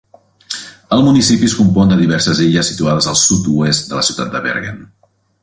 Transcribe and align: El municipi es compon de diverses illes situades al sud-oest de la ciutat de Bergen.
El 0.95 1.03
municipi 1.07 1.49
es 1.49 1.53
compon 1.57 1.91
de 1.93 1.99
diverses 1.99 2.41
illes 2.47 2.73
situades 2.73 3.09
al 3.13 3.19
sud-oest 3.25 3.93
de 3.93 4.01
la 4.01 4.09
ciutat 4.09 4.33
de 4.39 4.43
Bergen. 4.49 4.83